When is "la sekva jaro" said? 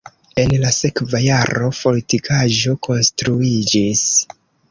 0.61-1.69